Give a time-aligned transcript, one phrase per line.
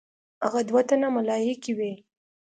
[0.43, 1.91] هغه دوه تنه ملایکې وې.